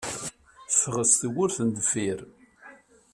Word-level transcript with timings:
Ffeɣ 0.71 0.95
s 1.11 1.13
tewwurt 1.21 1.57
n 1.65 1.69
deffir. 1.75 2.19